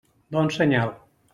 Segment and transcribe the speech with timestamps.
[0.35, 0.91] Bon senyal.